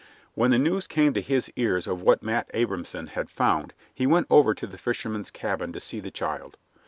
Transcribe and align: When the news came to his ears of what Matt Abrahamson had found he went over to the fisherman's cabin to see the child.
When 0.33 0.49
the 0.49 0.57
news 0.57 0.87
came 0.87 1.13
to 1.13 1.21
his 1.21 1.51
ears 1.55 1.85
of 1.85 2.01
what 2.01 2.23
Matt 2.23 2.49
Abrahamson 2.55 3.05
had 3.05 3.29
found 3.29 3.71
he 3.93 4.07
went 4.07 4.25
over 4.31 4.55
to 4.55 4.65
the 4.65 4.79
fisherman's 4.79 5.29
cabin 5.29 5.71
to 5.73 5.79
see 5.79 5.99
the 5.99 6.09
child. 6.09 6.57